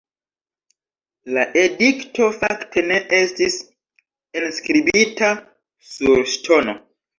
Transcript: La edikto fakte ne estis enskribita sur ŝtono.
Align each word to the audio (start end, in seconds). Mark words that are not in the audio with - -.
La 1.35 1.43
edikto 1.63 2.29
fakte 2.39 2.85
ne 2.93 2.97
estis 3.19 3.59
enskribita 4.43 5.33
sur 5.93 6.27
ŝtono. 6.35 6.79